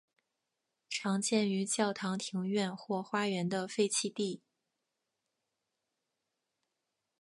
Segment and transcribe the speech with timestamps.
[0.89, 4.41] 常见于教堂庭院或花园的废弃地。